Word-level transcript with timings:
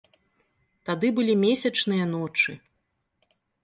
Тады 0.89 1.07
былі 1.21 1.37
месячныя 1.45 2.11
ночы. 2.17 2.61